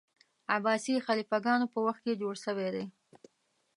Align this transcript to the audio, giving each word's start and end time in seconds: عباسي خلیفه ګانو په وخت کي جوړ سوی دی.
عباسي 0.55 0.93
خلیفه 1.05 1.37
ګانو 1.45 1.65
په 1.73 1.79
وخت 1.85 2.01
کي 2.05 2.13
جوړ 2.21 2.35
سوی 2.45 2.69
دی. 2.75 2.85